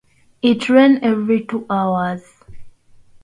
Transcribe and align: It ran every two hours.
It 0.41 0.67
ran 0.67 1.03
every 1.03 1.45
two 1.45 1.67
hours. 1.69 2.23